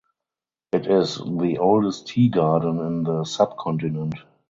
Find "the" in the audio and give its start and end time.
1.17-1.59, 3.03-3.23